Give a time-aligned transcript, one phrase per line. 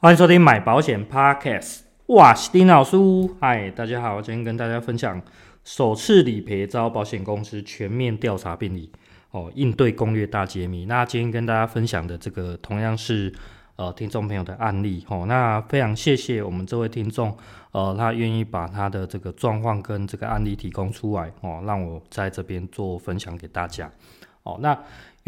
[0.00, 2.96] 欢迎收听买保险 Podcast，哇，是丁老师，
[3.40, 5.20] 嗨，大家好，今天跟大家分享
[5.64, 8.92] 首次理赔遭保险公司全面调查病例
[9.32, 10.86] 哦，应对攻略大揭秘。
[10.86, 13.34] 那今天跟大家分享的这个同样是
[13.74, 17.36] 呃听众朋友的案例哦，那非常谢谢我们这位听众，
[17.72, 23.90] 呃，他愿意把他的这个状况跟这个案例提供出来哦，让我在这边做分享给大家
[24.44, 24.78] 哦，那。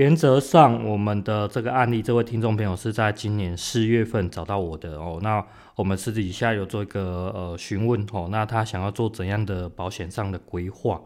[0.00, 5.18] 原则上，我们的这个案例，这位听众朋友是在今年四月份找到我的哦。
[5.20, 5.44] 那
[5.74, 10.98] 我们私底下有做一个呃询问哦，那他想要做怎样的保险上的规划？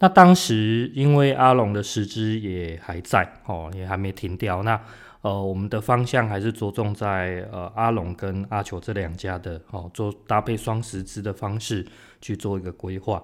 [0.00, 4.64] 那当时因为阿龙的实支也还在哦，也还没停掉。
[4.64, 4.80] 那
[5.20, 11.86] 呃，我们的方向还是着重在呃阿龙跟阿球这两家的哦，做搭配双十支的方式
[12.20, 13.22] 去做一个规划。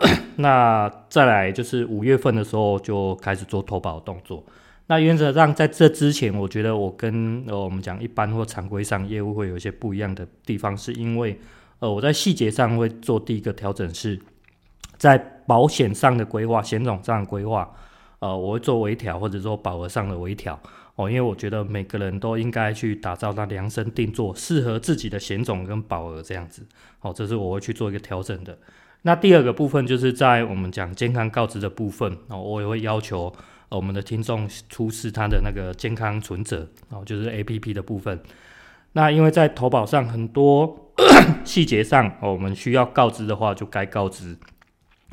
[0.36, 4.42] 那再来就是五月份的时候就开始做投保动作。
[4.86, 11.38] 那原则上在这之前，我觉得我跟呃我们讲一般或常规上业务会有一些不一样的地方，是因为
[11.78, 14.18] 呃我在细节上会做第一个调整，是
[14.96, 17.70] 在保险上的规划、险种上的规划，
[18.18, 20.58] 呃我会做微调或者说保额上的微调
[20.96, 26.66] 哦，因为我觉得每个人都应该去打造他量身定做适合自己的险种跟保额这样子
[27.02, 28.58] 哦，这是我会去做一个调整的。
[29.02, 33.32] 那第二个部分就是在我们讲健康告知的部分哦，我也会要求
[33.70, 38.20] 我们的听众出示他的那个健康存折哦，就是 APP 的部分。
[38.92, 40.92] 那因为在投保上很多
[41.44, 44.36] 细节上，我们需要告知的话就该告知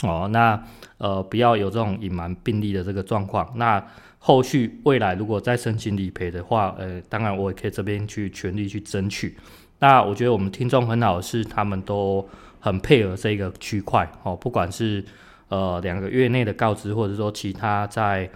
[0.03, 0.27] 哦。
[0.33, 0.61] 那
[0.97, 3.53] 呃不要有这种隐瞒病历的这个状况。
[3.55, 3.81] 那
[4.19, 9.38] 后续未来如果再申请理赔的话，呃，当然我也可以这边去全力去争取。
[9.80, 12.27] 那我觉得我们听众很好是，他们都。
[12.59, 15.03] 很配合这个区块哦，不管是
[15.50, 18.30] 呃两个月内的告知，或者说其他在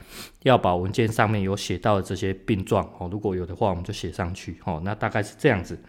[0.43, 4.81] 要保文件上面有写到的这些病状哦，如果有的话，我们就写上去哦。
[4.83, 5.79] 那大概是这样子。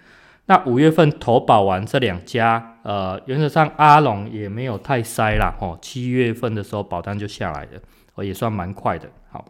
[0.47, 5.79] 那五月份投保完这两家，呃，原则上阿龙也没有太塞啦哦。
[5.81, 7.81] 七月份的时候保单就下来了，
[8.17, 9.09] 哦，也算蛮快的。
[9.31, 9.45] 好，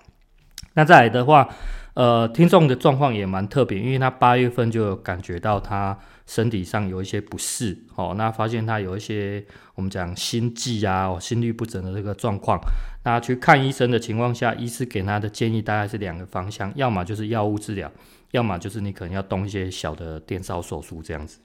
[0.75, 1.49] 那再来的话，
[1.95, 5.99] 呃，听众的状况也蛮特别，因为他八月份就感觉到他。
[6.25, 9.45] 身体上有一些不适，哦，那发现他有一些
[9.75, 12.59] 我们讲心悸啊，心律不整的这个状况，
[13.05, 17.91] 那去看医生的情况下，医师给他的建议大概是两个方向，要么就是药物治疗，
[18.31, 21.41] 要么就是你可能要动一些小的电烧手术这样子。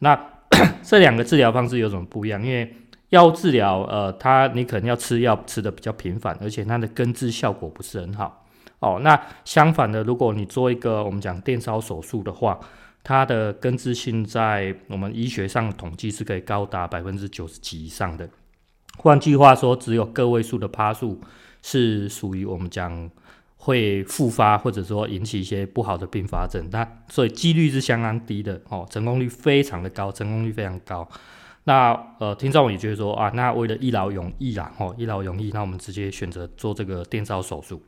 [0.00, 0.20] 那
[0.82, 2.44] 这两个治疗方式有什么不一样？
[2.44, 2.74] 因为
[3.10, 8.44] 药物治疗，呃，它你可能要吃药吃的比较频繁，而且它的根治效果不是很好。
[8.80, 12.58] 哦，那相反的，如果你做一个我们讲电烧手术的话，
[13.02, 18.28] 它的根治性在我们医学上统计是可以高达百分之九十几以上的。
[18.98, 21.20] 换句话说，只有个位数的趴数
[21.62, 23.10] 是属于我们讲
[23.56, 31.08] 会复发或者说引起一些不好的并发症，那所以几率是相当低的哦，成功率非常的高，成功率非常高。
[31.64, 37.82] 那呃，听众也觉得说啊，那为了一劳永逸啦，哦，一劳永逸，那我们直接选择做这个电烧手术。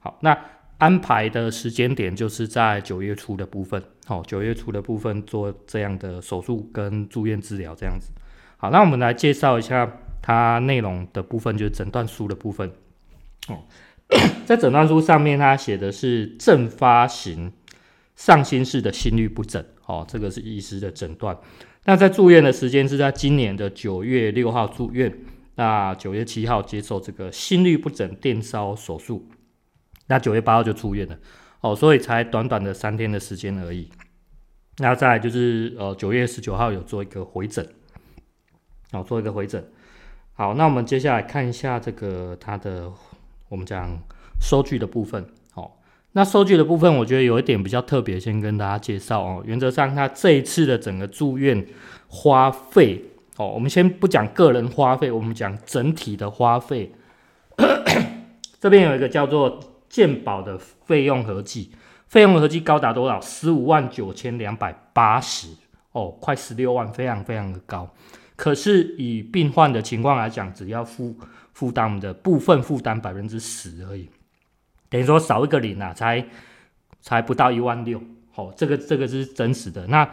[0.00, 0.36] 好，那。
[0.78, 8.10] 安排的时间点就是在九月初的部分，好，九月初的部分做这样的手术跟住院治疗这样子。
[8.56, 12.68] 好，那我们来介绍一下它内容的部分，就是诊断书的部分。
[13.46, 13.62] 哦，
[14.44, 17.52] 在诊断书上面，它写的是阵发型
[18.16, 21.38] 上心室的心律不整，哦，这个是医师的诊断。
[21.84, 25.16] 那在住院的时间是在今年的九月六号住院，
[25.54, 29.28] 那九月七号接受这个心律不整电烧手术。
[30.12, 31.16] 那九月八号就出院了，
[31.62, 33.88] 哦，所以才短短的三天的时间而已。
[34.76, 37.66] 那再就是呃九月十九号有做一个回诊，
[38.90, 39.64] 好，做一个回诊。
[40.34, 42.92] 好，那我们接下来看一下这个它的
[43.48, 43.98] 我们讲
[44.38, 45.26] 收据的部分。
[45.54, 45.80] 好，
[46.12, 49.42] 那收据的部分我觉得有一点比较特别，先跟大家介绍哦。
[49.46, 51.66] 原则上，他这一次的整个住院
[52.08, 53.02] 花费，
[53.38, 56.92] 哦，我们先不讲个人花费，我们讲整体的花费。
[58.60, 59.58] 这边有一个叫做。
[59.92, 61.70] 健保的费用合计，
[62.08, 63.20] 费用合计高达多少？
[63.20, 65.48] 十五万九千两百八十
[65.92, 67.86] 哦，快十六万，非常非常的高。
[68.34, 71.14] 可是以病患的情况来讲，只要负
[71.52, 74.08] 负担的部分负担百分之十而已，
[74.88, 76.26] 等于说少一个零啊，才
[77.02, 78.02] 才不到一万六。
[78.34, 79.86] 哦，这个这个是真实的。
[79.88, 80.10] 那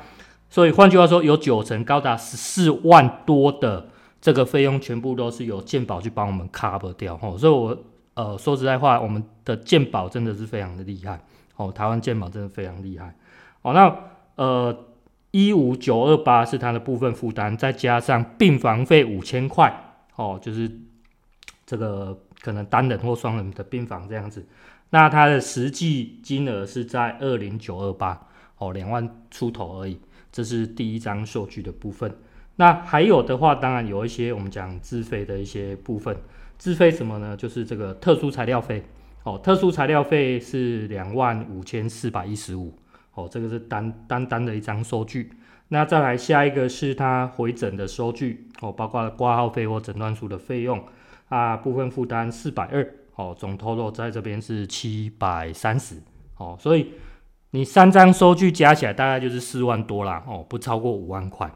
[0.49, 3.87] 所以换句话说，有九成高达十四万多的
[4.19, 7.17] 这个费用，全部都是由健保去帮我们 cover 掉。
[7.21, 7.85] 哦，所以我。
[8.19, 11.21] 呃，说实在话，我们的健保真的是非常的厉害
[11.55, 13.15] 哦，台湾健保真的非常厉害
[13.61, 13.71] 哦。
[13.71, 13.95] 那
[14.35, 14.77] 呃，
[15.31, 19.73] 一五九二八是它的部分负担，再加上病房费五千块
[20.17, 20.69] 哦，就是
[21.65, 24.45] 这个可能单人或双人的病房这样子。
[24.89, 28.27] 那它的实际金额是在二零九二八
[28.57, 29.97] 哦，两万出头而已。
[30.29, 32.13] 这是第一张数据的部分。
[32.57, 36.17] 那还有的话，当然有一些我们讲自费的一些部分。
[36.59, 37.35] 自费什么呢？
[37.35, 38.83] 就是这个特殊材料费。
[39.23, 42.77] 哦，特殊材料费是两万五千四百一十五。
[43.15, 45.31] 哦，这个是单单单的一张收据。
[45.69, 48.49] 那再来下一个是他回诊的收据。
[48.61, 50.83] 哦，包括挂号费或诊断书的费用
[51.29, 52.93] 啊，部分负担四百二。
[53.15, 55.95] 哦，总 total 在这边是七百三十。
[56.37, 56.91] 哦，所以
[57.51, 60.23] 你三张收据加起来大概就是四万多啦。
[60.27, 61.49] 哦，不超过五万块。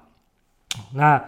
[0.94, 1.24] 那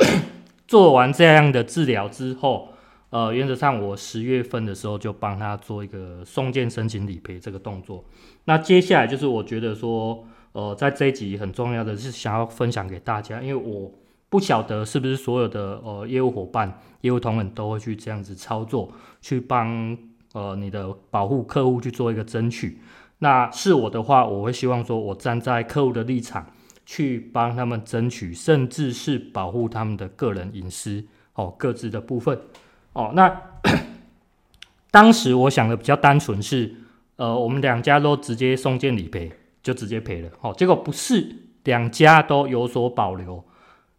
[0.66, 2.68] 做完这样的治疗之后，
[3.10, 8.04] 呃，原则上我十月份的时候就帮他做一个送件申请理赔这个动作。
[8.44, 13.90] 那接下来就是我觉得说，呃，在这一集很重要的是想要分享给大家，因为我
[14.28, 19.96] 不晓得是不是所有的呃业务伙伴、业务同仁都会去这样子操作，去帮
[20.34, 22.78] 呃你的保护客户去做一个争取。
[23.20, 26.46] 那是我的话，我会希望说我站在客户的立场
[26.84, 31.02] 去帮他们争取，甚至是保护他们的个人隐私
[31.32, 32.38] 哦，各自的部分。
[32.98, 33.42] 哦，那
[34.90, 36.74] 当时我想的比较单纯是，
[37.14, 39.30] 呃，我们两家都直接送件理赔，
[39.62, 40.28] 就直接赔了。
[40.40, 43.44] 哦，结果不是，两家都有所保留，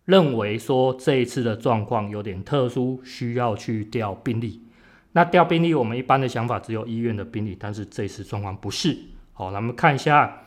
[0.03, 4.65] 认为说这一次的状况有点特殊，需要去调病历。
[5.13, 8.97] 那调病历，我们一般的想法只有医院的病历，但是这次状况不是。
[9.31, 10.41] 好，那我们看一下，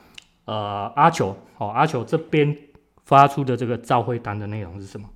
[0.44, 2.54] 呃，阿球，好，阿球这边
[3.06, 5.08] 发出的这个照会单的内容是什么？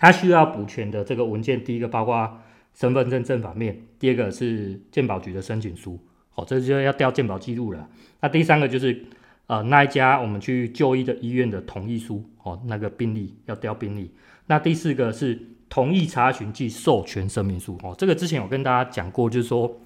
[0.00, 2.40] 他需要补全的这个文件，第一个包括
[2.74, 6.00] 身份证正反面，第二个是健保局的申请书，
[6.34, 7.86] 哦，这就要调健保记录了。
[8.20, 9.04] 那第三个就是
[9.46, 14.10] 呃那一家我们去就医的医院的同意书，哦，那个病历要调病历。
[14.46, 15.38] 那第四个是
[15.68, 19.78] 同意查询及授权声明书，哦，这个之前我跟大家讲过，就是说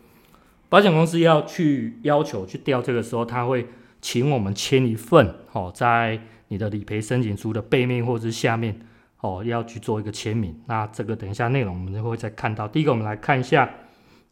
[0.69, 3.67] 保险公司要去要求去调这个时候，他会
[4.01, 8.79] 请我们签一份，哦，在你的理赔申请书的背面或者是下面。
[9.25, 12.69] 哦，要去做一个签名，那这个等一下内容我们就会再看到。
[12.69, 13.71] 第一个，我们来看一下，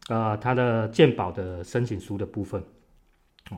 [0.07, 2.63] 呃，他的鉴保的申请书的部分，
[3.49, 3.57] 哦，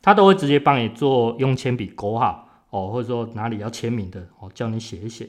[0.00, 5.28] 他都会直接帮你做用铅笔勾好，哦，或者说哪里要签名的，哦，叫你写一写。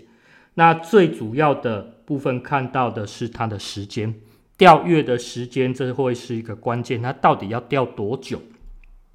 [0.54, 4.14] 那最主要的部分看到的是他的时间，
[4.56, 8.40] 调阅的时间，这会是一个关键，他到底要调多久？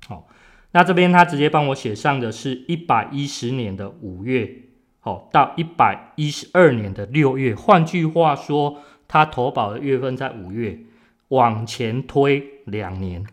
[0.08, 0.24] 哦，
[0.72, 4.62] 那这边他直接帮我写上的是一百一十年的五月。
[5.06, 10.80] 哦，到一百一十二年的六月，换句话说，他投保的月份在五月，
[11.28, 13.24] 往前推两年，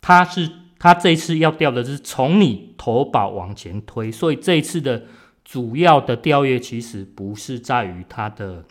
[0.00, 5.04] 他是他这次要调的是从你投保往前推，所以这一次的
[5.44, 8.64] 主要的调阅其实不是在于他的，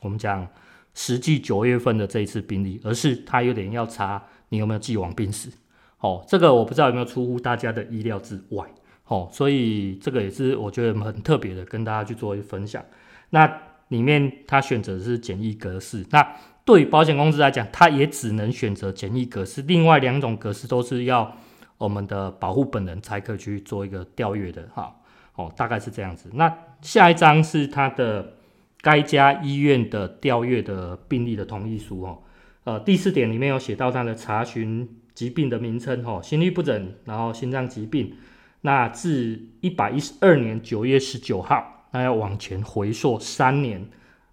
[0.00, 0.48] 我们讲
[0.94, 5.50] 实际九月份的这一次病例，而是他有点要查你有没有既往病史。
[5.98, 8.64] 哦，这个我不知道有没有出乎大家的意料之外。
[9.12, 12.82] 哦，所以这个也是我觉得很特别的，跟大家去做一个分享。
[13.28, 16.26] 那里面他选择的是简易格式，那
[16.64, 21.36] 对于保险公司来讲，他也只能选择简易格式，另外两种格式都是要
[21.76, 24.96] 我们的保护本人才可以去做一个调阅的哈。
[25.34, 26.30] 哦，大概是这样子。
[26.32, 26.50] 那
[26.80, 28.32] 下一张是他的
[28.80, 32.22] 该家医院的调阅的病历的同意书哦。
[32.64, 38.14] 呃，第四点里面有写到他的查询疾病的名称哦，心律不整，然后心脏疾病。
[38.62, 43.88] 那自一百一十二年九月十九号，那要往前回溯三年。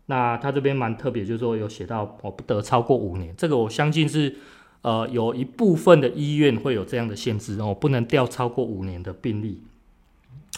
[0.05, 3.35] 那他这边蛮特别，就是说有写到哦，不得超过五年。
[3.35, 4.35] 这个我相信是
[4.81, 9.61] 呃有一部分的医院会有这样的限制哦，不能调超过五年的病例。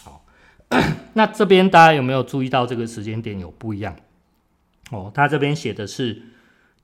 [0.02, 0.24] 好，
[1.12, 3.94] 那这边大家有没有注意到这个时间点有不一样？
[4.90, 6.22] 哦，他这边写的是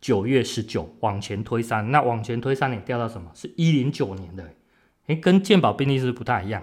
[0.00, 3.30] 九月十九，往前推三，那往前推三年调到什么？
[3.34, 4.52] 是一零九年的，
[5.06, 6.62] 诶，跟健保病例是不是不太一样？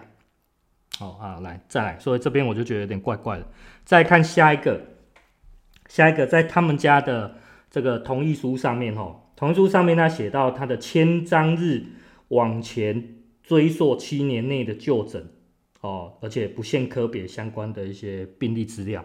[0.98, 3.46] 好啊，来再来，所以这边我就觉得有点怪怪的。
[3.84, 4.82] 再看下一个，
[5.90, 7.36] 下一个在他们家的
[7.70, 11.84] 这个同意书上面，哦，同意书上面他写到他的签章日
[12.30, 15.30] 往前追溯七年内的就诊，
[15.82, 19.04] 哦，而且不限科别相关的一些病历资料。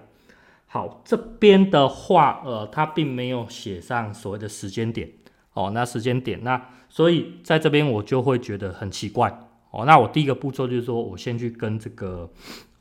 [0.66, 5.10] 好，这边的话，呃，他并没有写上所谓的时间点，
[5.54, 9.36] 哦，那时间点，那所以在这边我就会觉得很奇怪。
[9.70, 12.28] 哦，那我第一个步骤就是说，我先去跟这个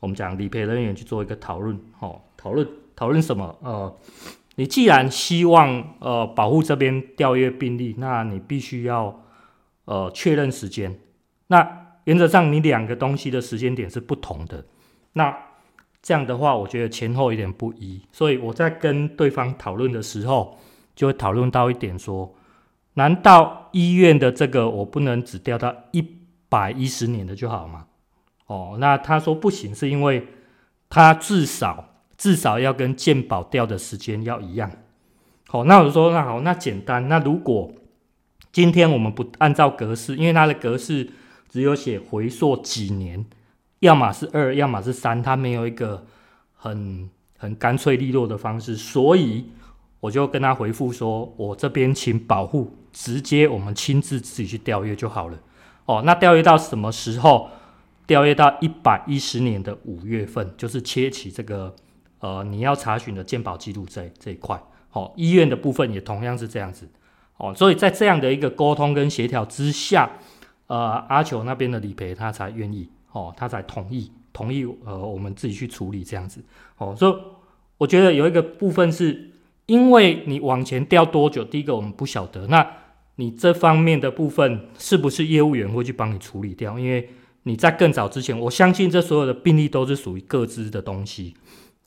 [0.00, 2.66] 我们讲理赔人员去做一个讨论，哦，讨论
[2.96, 3.56] 讨论什么？
[3.62, 3.96] 呃，
[4.56, 9.22] 你既然希望呃保护这边调阅病例，那你必须要
[9.84, 10.98] 呃确认时间。
[11.46, 14.64] 那原则上你两个东西的时间点是不同的，
[15.12, 15.36] 那
[16.02, 18.02] 这样的话，我觉得前后有点不一。
[18.10, 20.58] 所以我在跟对方讨论的时候，
[20.96, 22.34] 就会讨论到一点说，
[22.94, 26.16] 难道医院的这个我不能只调到一？
[26.50, 27.86] 百一十年的就好嘛。
[28.44, 30.26] 哦，那他说不行，是因为
[30.90, 34.70] 他至少至少要跟鉴宝调的时间要一样。
[35.48, 37.08] 好，那我就说那好，那简单。
[37.08, 37.72] 那如果
[38.52, 41.08] 今天我们不按照格式，因为它的格式
[41.48, 43.24] 只有写回溯几年，
[43.78, 46.04] 要么是二，要么是三，它没有一个
[46.54, 49.46] 很很干脆利落的方式，所以
[50.00, 55.38] 我就跟他回复说，我这边请保护直接我们亲自自己去调阅就好了。
[55.90, 57.48] 哦，那调阅到什么时候？
[58.06, 61.74] 调阅到一百一十年的五月份，就是切起这个
[62.18, 64.60] 呃你要查询的鉴保记录这这一块。
[64.92, 66.88] 哦，医院的部分也同样是这样子。
[67.36, 70.10] 哦，所以在这样的一个沟通跟协调之下，
[70.66, 76.44] 呃，阿球那边的理赔他才愿意，哦，他才同意同意呃我们自己去处理这样子。
[76.78, 77.14] 哦，所以
[77.78, 79.30] 我觉得有一个部分是
[79.66, 82.66] 因为你往前调多久，第一个我们不晓得，那
[83.20, 86.78] 你这方面的部分是不是业务员会去帮你处理掉？
[86.78, 87.10] 因为
[87.42, 91.34] 你在更早之前，我相信这所有的病例都是属于各自的东西，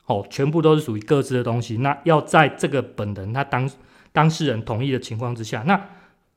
[0.06, 1.78] 哦，全部都是属于各自的东西。
[1.78, 3.68] 那要在这个本人他当
[4.12, 5.90] 当事人同意的情况之下，那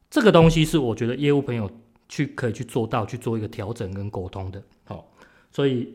[0.09, 1.71] 这个东西是我觉得业务朋友
[2.09, 5.05] 去可以去做到去做一个调整跟沟通的，哦，
[5.53, 5.95] 所以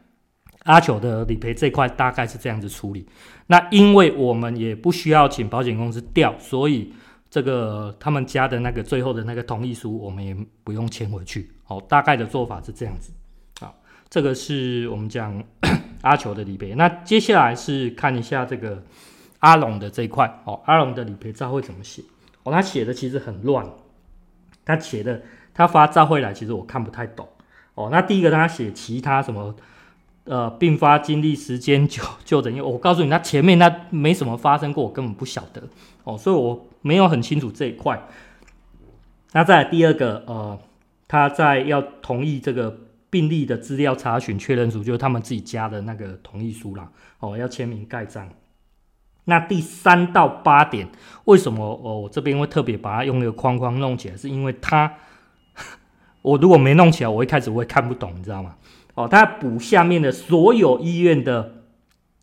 [0.64, 3.06] 阿球的理赔这块大概是这样子处理。
[3.46, 6.92] 那因为我们也不需要请保险公司调，所以。
[7.34, 11.50] 这个他们家的那个最后的那个同意书，我们也不用签回去。
[11.64, 13.12] 好，大概的做法是这样子。
[13.58, 13.74] 好，
[14.08, 15.42] 这个是我们讲
[16.02, 16.76] 阿球的理赔。
[16.76, 18.80] 那接下来是看一下这个
[19.40, 20.42] 阿龙的这一块。
[20.44, 22.04] 哦，阿龙的理赔照会怎么写？
[22.44, 23.68] 哦，他写的其实很乱。
[24.64, 25.20] 他写的，
[25.52, 27.28] 他发照会来，其实我看不太懂。
[27.74, 29.52] 哦，那第一个他写其他什么？
[30.22, 35.64] 呃，并发经历时间久 就等于我告诉你，他前面那没什么发生过，我根本不晓得
[36.04, 38.06] 哦，所以我没有很清楚这一块。
[39.32, 40.58] 那再来第二个，呃，
[41.08, 48.28] 他在要同意这个病历的资料查询确认书，就是他们自己家的那个同意书啦，哦，要签名盖章。
[49.24, 50.86] 那第三到八点，
[51.24, 54.16] 为什么我这边会特别把它用那个框框弄起来？
[54.16, 54.92] 是因为他，
[56.20, 58.56] 我如果没弄起来，我一开始我会看不懂，你知道吗？
[58.94, 61.64] 哦，他补下面的所有医院的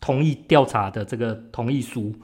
[0.00, 2.14] 同意调查的这个同意书，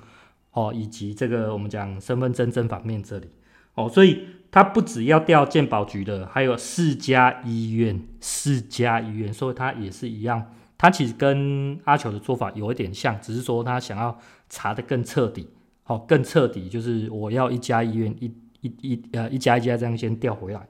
[0.58, 3.30] 哦，以及这个我们讲身份证正反面这里，
[3.74, 15.48] 哦，所以他不只要调鉴保局的，还有四家医院，四家医院，所以他也是一样，他其实跟阿球的做法有一点像，只是说他想要查的更彻底，
[15.84, 18.26] 哦，更彻底，就是我要一家医院一
[18.62, 20.66] 一一呃一家一家这样先调回来，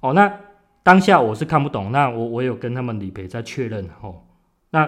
[0.00, 0.32] 哦，那。
[0.84, 4.24] 当下我是看不懂，那我我有跟他们理赔再确认哦。
[4.70, 4.82] 那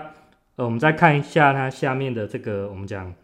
[0.56, 3.14] 呃，我们再看一下它下面的这个，我们讲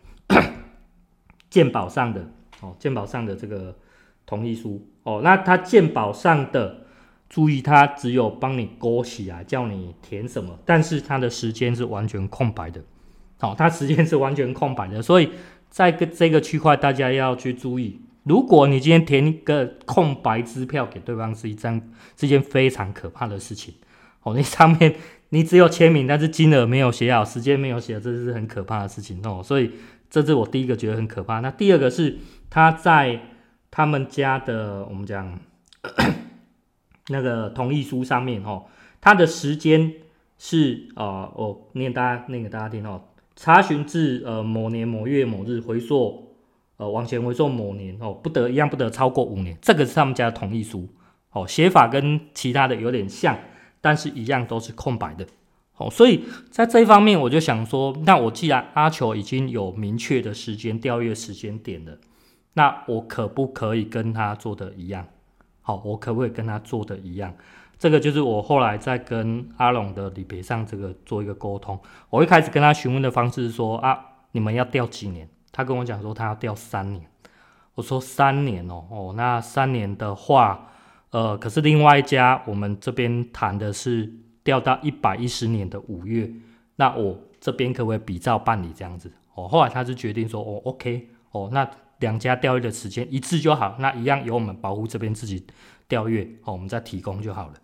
[1.50, 2.24] 健保上的
[2.60, 3.76] 哦，健保上的这个
[4.24, 5.20] 同意书哦。
[5.22, 6.86] 那他健保上的，
[7.28, 12.80] 注意他只有帮你勾起来，叫你填什么，但是他的时间是完全空白的。
[13.40, 15.30] 哦，他时间是完全空白的，所以
[15.68, 18.00] 在个这个区块大家要去注意。
[18.24, 21.80] 如果你今天填一个空白支票给对方，是一张
[22.18, 23.74] 是一件非常可怕的事情。
[24.22, 24.94] 哦，那上面
[25.30, 29.40] 你只有签名，但是金额没有写好，时间没有写，这是很可怕的事情哦。
[29.42, 29.70] 所以
[30.10, 31.40] 这是我第一个觉得很可怕。
[31.40, 32.18] 那第二个是
[32.50, 33.20] 他在
[33.70, 35.38] 他们家的我们讲
[37.08, 38.64] 那个同意书上面哦，
[39.00, 39.92] 他的时间
[40.36, 43.04] 是呃，我念大家念给大家听哦，
[43.36, 46.26] 查询至呃某年某月某日回溯。
[46.76, 49.54] 呃，往前回溯某年哦，不得一样，不得超过五年。
[49.60, 50.88] 这个是他们家的同意书
[51.30, 53.38] 哦，写法跟其他的有点像，
[53.82, 55.26] 但是一样都是空白的
[55.80, 55.90] 哦。
[55.90, 61.98] 所以在这一方面，我就想说，那我既然阿球已经有明确的时间调阅时间点了，
[62.52, 65.06] 那我可不可以跟他做的一样？
[65.62, 67.34] 好，我可不可以跟他做的一样？
[67.78, 71.80] 这个就是我后来在跟阿龙的理赔上这个做一个沟通。
[72.10, 73.98] 我一开始跟他询问的方式是说啊，
[74.32, 75.26] 你们要调几年？
[75.50, 77.04] 他跟我讲说他要调三年，
[77.74, 80.70] 我说三年哦哦，那三年的话，
[81.10, 84.12] 呃，可是另外一家我们这边谈的是
[84.44, 86.30] 调到一百一十年的五月，
[86.76, 89.12] 那我这边可不可以比照办理这样子？
[89.34, 91.68] 哦，后来他是决定说哦，OK，哦，那
[91.98, 95.46] 两家调阅的时间一致就好，那一样由我们保护这边自己
[95.88, 97.54] 调阅，哦，我们再提供就好了。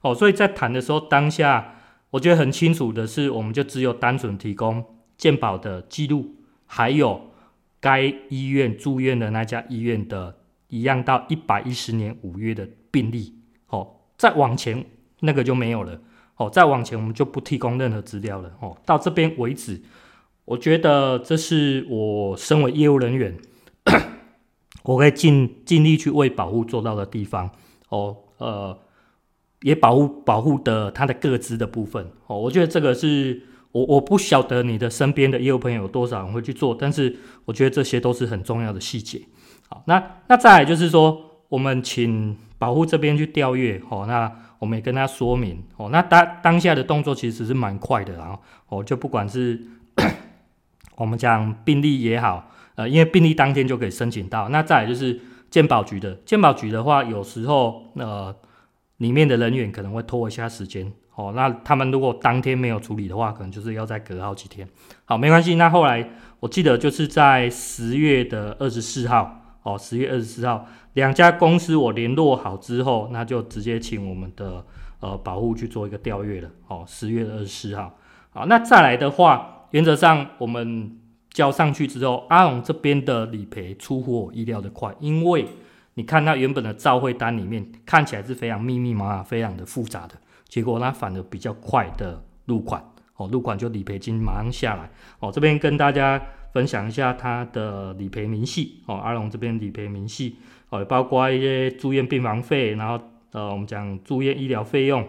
[0.00, 1.74] 哦，所以在谈的时候，当下
[2.10, 4.84] 我觉得很清楚的是，我们就只有单纯提供
[5.16, 6.34] 鉴保的记录，
[6.66, 7.30] 还有。
[7.78, 10.38] 该医院住院的那家医院的
[10.68, 13.38] 一样到一百一十年五月的病历，
[13.68, 14.84] 哦，再往前
[15.20, 16.00] 那个就没有了，
[16.36, 19.80] 哦，再往前我们就不提供任何资料了，哦，到这边为止，
[20.44, 23.36] 我觉得这是我身为业务人员，
[24.84, 27.50] 我会尽尽力去为保护做到的地方，
[27.88, 28.78] 哦，呃，
[29.62, 32.38] 也保护保护的他的个资的部分哦。
[32.38, 37.16] 我觉得这个是我我不晓得你的身边的业务朋友有多少人会去做，但是
[37.46, 39.22] 我觉得这些都是很重要的细节。
[39.68, 49.60] 好，那那再来就是说，我们请保护这边去调阅哦，那我们也跟他说明哦，那当当下的动作其实是蛮快的啊，哦，就不管是
[50.96, 55.20] 我们讲病例也好，呃，因为病例当天就可以申请到，那再来就是
[55.50, 58.34] 健保局的，健保局的话，有时候呃。
[58.98, 64.66] 里面的人员可能会拖一下时间，哦，那他们如果当天没有处理的话，可能就是要再隔好几天。
[65.04, 65.56] 好，没关系。
[65.56, 66.08] 那后来
[66.40, 74.64] 我记得就是在十月的二十四号，哦，十月二十四号，两家公司我联络好之后，那就直接请我们的
[75.00, 76.48] 呃保护去做一个调阅了。
[76.68, 77.98] 哦，十月二十四号。
[78.30, 80.96] 好，那再来的话，原则上我们
[81.30, 85.46] 交上去之后，阿龙这边的理赔出乎我意料的快，因为。
[85.98, 90.12] 你看它原本的照会单里面看起来是非常密密麻麻、非常的复杂的，
[90.46, 92.84] 结果它反而比较快的入款
[93.16, 95.32] 哦，入款就理赔金马上下来哦。
[95.32, 96.22] 这边跟大家
[96.56, 100.38] 分享一下他的理赔明细哦，阿龙这边理赔明细
[100.70, 102.98] 哦，包括一些住院病房费，然后
[103.32, 105.06] 呃我们讲住院医疗费用、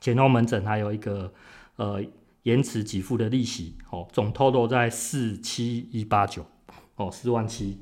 [0.00, 1.32] 前后门诊，还有一个
[1.74, 2.00] 呃
[2.44, 6.46] 延迟给付的利息哦，总 total 在四七一八九
[6.94, 7.80] 哦，四万七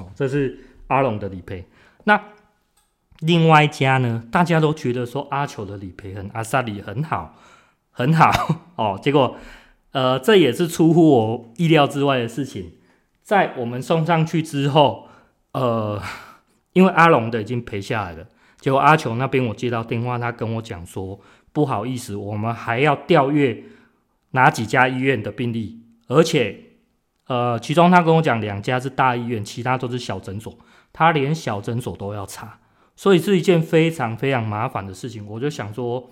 [0.00, 0.58] 哦，这是。
[0.88, 1.64] 阿龙的理赔，
[2.04, 2.22] 那
[3.20, 4.22] 另外一家呢？
[4.30, 7.34] 大家都觉得说阿球的理赔很阿萨里很好，
[7.90, 8.30] 很好
[8.76, 9.00] 哦。
[9.02, 9.34] 结果，
[9.92, 12.72] 呃，这也是出乎我意料之外的事情。
[13.22, 15.08] 在我们送上去之后，
[15.52, 16.02] 呃，
[16.72, 18.26] 因为阿龙的已经赔下来了，
[18.58, 21.20] 结果阿球那边我接到电话，他跟我讲说，
[21.52, 23.62] 不好意思，我们还要调阅
[24.32, 26.58] 哪几家医院的病历，而且，
[27.28, 30.58] 呃，其中他跟我讲两家是大医院，其他都是小诊所。
[30.92, 32.58] 他连小诊所都要查，
[32.96, 35.26] 所以是一件非常非常麻烦的事情。
[35.26, 36.10] 我就想说，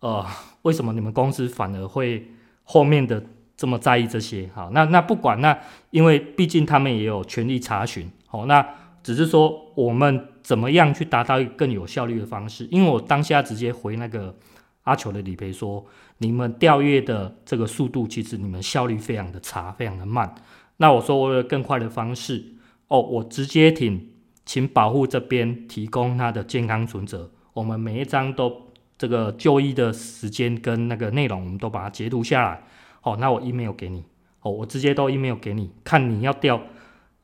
[0.00, 0.24] 呃，
[0.62, 2.28] 为什么你们公司反而会
[2.64, 3.24] 后面的
[3.56, 4.50] 这么在意这些？
[4.54, 5.56] 好，那那不管那，
[5.90, 8.10] 因为毕竟他们也有权利查询。
[8.26, 8.66] 好，那
[9.02, 12.66] 只是说我们怎么样去达到一更有效率的方式？
[12.70, 14.34] 因为我当下直接回那个
[14.82, 15.84] 阿球的理赔说，
[16.18, 20.34] 你们调阅的这个速度，其实你们效率非常的差，非常的慢。
[20.78, 22.44] 那我说我有更快的方式。
[22.88, 24.10] 哦，我直接请
[24.44, 28.70] 请保护这边提供他的健康存折，我们每一张都
[29.04, 32.62] 这个就医的时间跟那个内容，我们都把它截图下来。
[33.02, 34.02] 哦，那我 email 给你，
[34.40, 36.58] 哦，我直接都 email 给你，看你要调，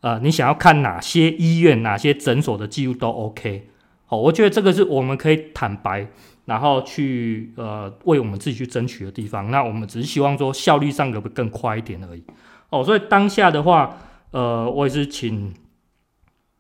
[0.03, 3.71] 呃，你想要看哪些医院、哪些诊所的记录都 OK。
[4.09, 6.07] 哦，我觉得这个是我们可以坦白，
[6.45, 9.51] 然后去呃为我们自己去争取的地方。
[9.51, 12.23] 那我们只是希望说效率上可不可以更快一点而已。
[12.69, 13.97] 哦，所以当下的话。
[14.33, 15.53] 呃，我也是请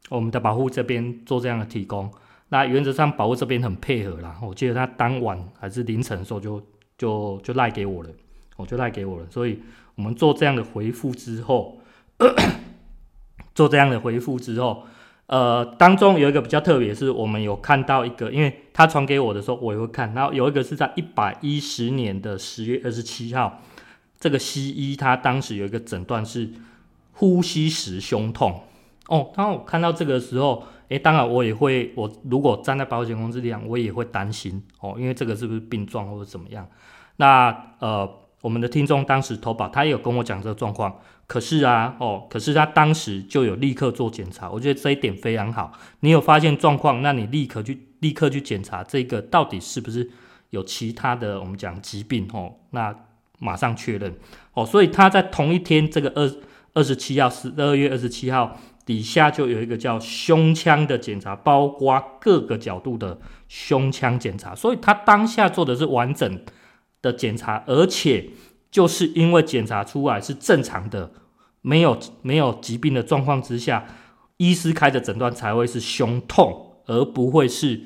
[0.08, 2.10] 我们的保护这边做这样的提供。
[2.50, 4.38] 那原则上保护这边很配合啦。
[4.42, 6.62] 我记得他当晚还是凌晨的时候就
[6.98, 8.10] 就就赖给我了，
[8.56, 9.26] 我就赖给我了。
[9.30, 9.60] 所以
[9.94, 11.80] 我们做这样的回复之后，
[13.54, 14.84] 做这样的回复之后，
[15.26, 23.62] 呃，当中有一个比较特别，是我们有看到一个，因为他传给我的时候我也会看，然后有一个是在一百一十年的十月二十七号，
[24.18, 26.50] 这个西医他当时有一个诊断是。
[27.12, 28.62] 呼吸时胸痛
[29.08, 36.68] 哦，当我看到这个时候，诶，当然我也会，我如果站在保险公司这样，我也会担心哦，因为这个是不是病状或者怎么样？
[37.16, 38.08] 那呃，
[38.40, 45.72] 我们的听众当时投保，他也有跟我讲这个状况，可是啊，哦，可是他当时就有立刻做检查，我觉得这一点非常好。
[46.00, 50.08] 你有发现状况，那你立刻去立刻去检查这个到底是不是
[50.50, 52.94] 有其他的我们讲疾病哦，那
[53.40, 54.14] 马上确认
[54.54, 56.30] 哦，所以他在同一天这个二。
[56.72, 58.56] 二十七号，十二月二十七号
[58.90, 66.44] 底下就有一个叫胸腔的检查，包括各个角度的胸腔检查，所以他当下做的是完整
[67.00, 68.30] 的检查，而且
[68.68, 71.12] 就是因为检查出来是正常的，
[71.60, 73.86] 没有没有疾病的状况之下，
[74.38, 77.82] 医师开的诊断才会是胸痛，而不会是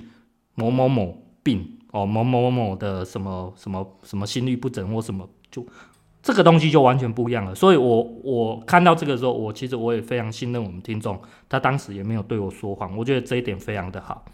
[0.54, 5.66] 某某某病哦，某某某的什么什么什么心律不整或什么就。
[6.24, 14.24] 这个东西就完全不一样了，所以我我看到这个时候，我其实我也非常信任我们听众，他当时也没有对我说谎，我觉得这一点非常的好，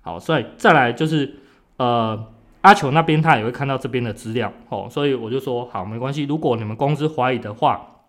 [0.00, 1.36] 好，所以再来就是
[1.76, 2.32] 呃
[2.62, 8.02] 阿球那边他也会看到这边的资料，哦，所以我就说好，没关系，如果你们公司怀疑的话，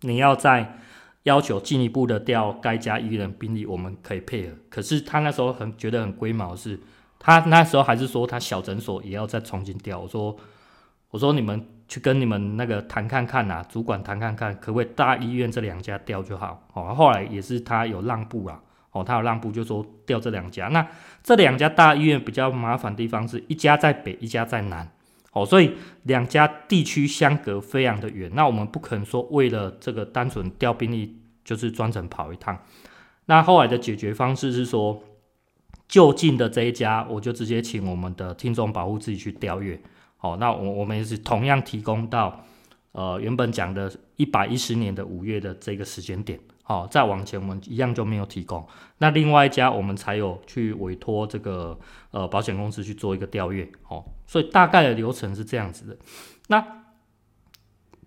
[0.00, 0.80] 你要再
[1.22, 4.56] 要求进一步的调该家医院病历，我们可以配合。
[4.68, 6.80] 可是他那时候很觉得很龟毛，是
[7.20, 10.36] 他那时候还是说他小诊所也要再重新调，我说
[11.12, 11.64] 我说你们。
[11.92, 16.66] 去跟你们那个谈看看、啊，主管谈看看，可不可以大医院这两家调就好？
[16.72, 18.58] 哦，后来也是他有让步啦，
[18.92, 20.68] 哦，他有让步，就说调这两家。
[20.68, 20.88] 那
[21.22, 24.90] 这两家大医院比较麻烦的地方是一家在北，一家在南，
[25.32, 25.74] 哦，所以
[26.04, 28.30] 两家地区相隔非常的远。
[28.32, 32.58] 那我们不可能说为了这个单纯调兵力，就是专程跑一趟。
[33.26, 35.04] 那后来的解决方式是说，
[35.86, 39.78] 就近的这一家，我就直接请我们的听众保护自己去调阅。
[40.22, 42.44] 好，那我我们也是同样提供到，
[42.92, 46.38] 呃，原本讲的一百一十年的五月的这个时间点。
[46.62, 48.64] 好，再往前我们一样就没有提供。
[48.98, 51.76] 那另外一家我们才有去委托这个
[52.12, 53.68] 呃保险公司去做一个调阅。
[53.82, 55.98] 好，所以大概的流程是这样子的。
[56.46, 56.84] 那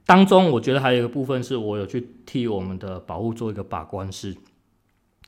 [0.06, 4.34] 当中我觉得还有一个部分是我有去替我们的保户做一个把关是，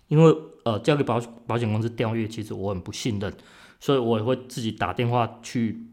[0.08, 3.34] 因为呃交给保保险公司调阅，其实我很不信任，
[3.82, 5.86] 所以我也会自己打电话去。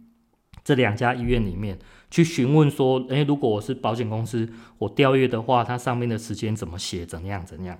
[0.64, 1.78] 这两家医院里面
[2.10, 4.48] 去询问说，诶，如果我是保险公司，
[4.78, 7.78] 我调阅的话，它上面的时间怎么写，怎样怎样？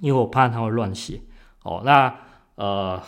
[0.00, 1.22] 因为我怕他会乱写。
[1.62, 2.14] 哦，那
[2.56, 3.02] 呃，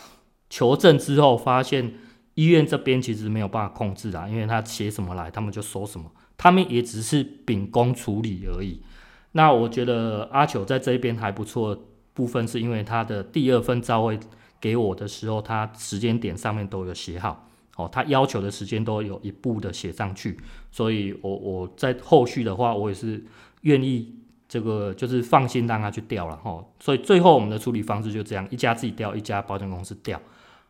[0.48, 1.94] 求证之后发现
[2.35, 8.80] 医院这边其实没有办法控制啦，因为他写什么来，他们就收什么，他们也只是秉公处理而已。
[9.32, 11.78] 那我觉得阿球在这边还不错
[12.14, 14.18] 部分，是因为他的第二份照会
[14.59, 17.50] 给我的时候，他时间点上面都有写好。
[17.76, 20.36] 哦，他要求的时间都有一步的写上去，
[20.70, 23.22] 所以我我在后续的话，我也是
[23.60, 24.14] 愿意
[24.48, 26.64] 这个就是放心让他去调了哈。
[26.80, 30.18] 所以最后我们的处理方式就这样，一家自己调，一家保险公司调。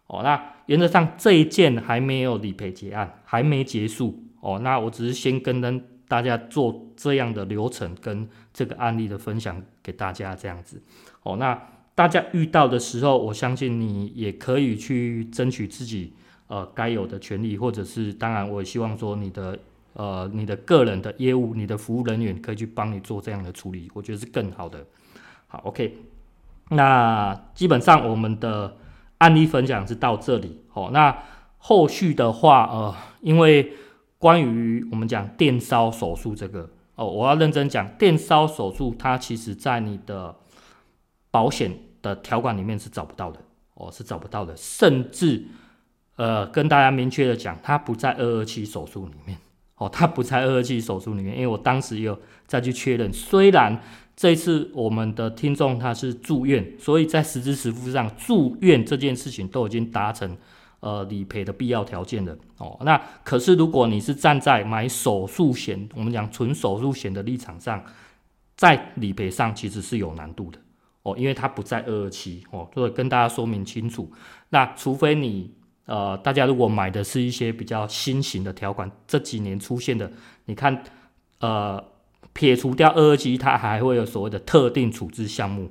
[0.08, 4.24] 哦，那原则上这一件还没有理赔结案，还没结束。
[4.40, 10.82] 哦，那我只是先跟跟大家做这样的流程跟这个案例的分享给大家这样子。
[11.22, 11.60] 哦，那
[11.94, 16.12] 大家遇到的时候，我相信你也可以去争取自己。
[16.48, 19.58] 呃，该有的权利，或者是当然，我也希望说你的
[19.94, 24.86] 呃，你的个人的业务，你的服务人员可以去帮你做这样的处理，我觉得是更好的。
[25.48, 25.98] 好，OK，
[26.68, 28.76] 那基本上我们的
[29.18, 30.60] 案例分享是到这里。
[30.68, 31.16] 好，那
[31.58, 33.72] 后续的话，呃，因为
[34.18, 40.36] 关于我们讲电烧手术这个哦，我要认真讲，电烧手术它其实在你的
[41.32, 43.40] 保险的条款里面是找不到的，
[43.74, 45.44] 哦，是找不到的，甚至。
[46.16, 49.36] 呃，跟大家明确的讲，它不在二二七手术里面
[49.76, 53.78] 哦，它不在二二七手术里面，因为我当时有再去确认，虽然
[54.16, 60.34] 这次我们的听众他是住院，所以在实质实付上住院这件事情都已经达成
[60.80, 62.78] 呃理赔的必要条件了哦。
[62.80, 67.84] 那可是如果你是站在买手术险，我们讲纯手术险的立场上，
[68.56, 70.58] 在理赔上其实是有难度的
[71.02, 74.10] 哦，因为它不在二二七哦，所以跟大家说明清楚。
[74.48, 75.52] 那除非你。
[75.86, 80.10] 呃，大家如果买的是一些比较新型的条款，这几年出现的，
[80.44, 80.84] 你看，
[81.40, 81.82] 呃，
[82.32, 85.70] 撇除掉二级，它还会有所谓的特定处置项目，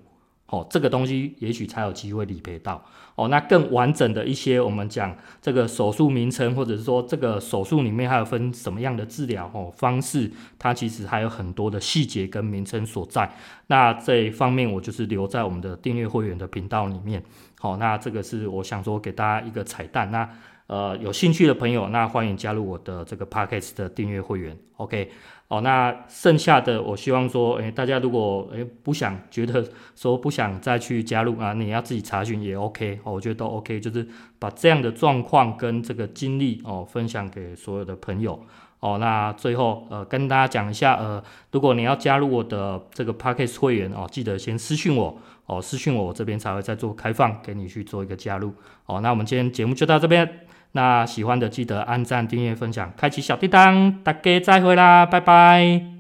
[0.55, 2.81] 哦，这个东西也许才有机会理赔到，
[3.15, 13.29] 哦，那更完整的一些，我们讲这个手术名称，或者是说这个手术里面还有分什么样的治疗哦方式，它其实还有很多的细节跟名称所在，
[13.67, 17.21] 那这一方面我就是留在我们的订阅会员的频道里面。
[17.59, 20.09] 好，那这个是我想说给大家一个彩蛋。
[20.11, 20.29] 那
[20.67, 24.57] 呃，有兴趣的朋友，那欢迎加入我的这个 Podcast 的订阅会员。
[24.77, 25.11] OK，
[25.47, 29.63] 哦，那剩下的我希望说，诶，大家如果诶不想觉得
[29.95, 34.07] 说不想再去加入啊，你要自己查询也 OK，哦，我觉得都 OK，就是
[34.39, 38.43] 把这样的状况跟这个经历哦分享给所有的朋友。
[38.79, 45.15] 哦，那最后呃跟大家讲一下，呃，如果你要加入我的这个 Podcast 会员哦，记得先私讯我。
[45.47, 48.51] 哦，私讯我，我这边才会再做开放，给你去做一个加入。
[48.87, 50.44] 哦，那我们今天节目就到这边。
[50.75, 53.93] 那喜欢的记得按赞、订阅、分享、开启小叮当。
[54.03, 55.94] 大家再会啦，拜拜。